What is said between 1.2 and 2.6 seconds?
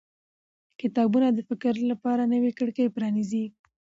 د فکر لپاره نوې